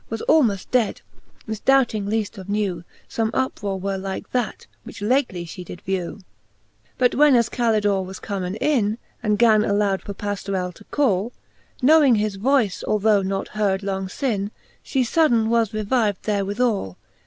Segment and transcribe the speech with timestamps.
[0.09, 1.01] Was almoft dead;
[1.47, 6.13] mifdoubting leaft of new Some uprore were like that, which lately fhe did vew.
[6.15, 6.21] XLIV.
[6.97, 8.97] But when as Calidore was comen in.
[9.21, 11.33] And gan aloud for Pajiorell to call.
[11.83, 14.49] Knowing his voice, although not heard long lin,
[14.81, 16.97] She fudden was revived therewithal!